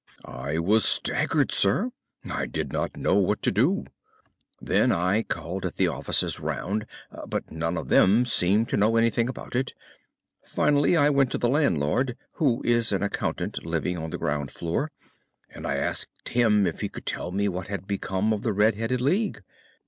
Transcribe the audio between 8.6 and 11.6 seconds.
to know anything about it. Finally, I went to the